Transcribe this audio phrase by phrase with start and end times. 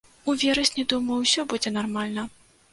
[0.31, 2.29] У верасні, думаю, усё будзе нармальна.